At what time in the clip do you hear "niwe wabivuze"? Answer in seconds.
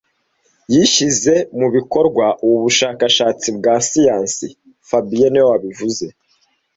5.31-6.05